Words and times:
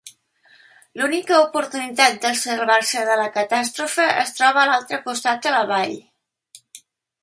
L'única 1.01 1.41
oportunitat 1.43 2.17
de 2.25 2.33
salvar-se 2.45 3.05
de 3.11 3.19
la 3.23 3.29
catàstrofe 3.37 4.09
es 4.25 4.35
troba 4.41 4.67
a 4.67 4.69
l'altre 4.75 5.03
costat 5.09 5.49
de 5.49 5.57
la 5.59 5.65
vall. 5.75 5.99